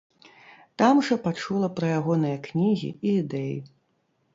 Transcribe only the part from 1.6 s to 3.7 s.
пра ягоныя кнігі і ідэі.